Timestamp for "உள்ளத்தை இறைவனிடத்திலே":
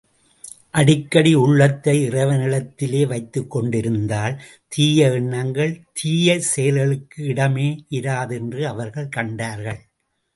1.35-3.01